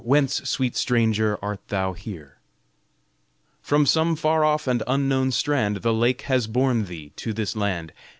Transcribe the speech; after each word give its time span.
whence, 0.03 0.41
sweet 0.49 0.75
stranger, 0.75 1.37
art 1.43 1.59
thou 1.67 1.93
here? 1.93 2.39
From 3.61 3.85
some 3.85 4.15
far 4.15 4.43
off 4.43 4.65
and 4.65 4.81
unknown 4.87 5.29
strand, 5.31 5.83
The 5.83 5.93
lake 5.93 6.23
has 6.23 6.47
borne 6.47 6.85
thee 6.85 7.11
to 7.17 7.33
this 7.33 7.55
land. 7.55 7.93